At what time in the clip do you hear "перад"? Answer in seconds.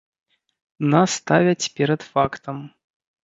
1.79-2.01